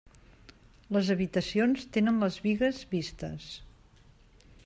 [0.95, 3.47] Les habitacions tenen les bigues vistes.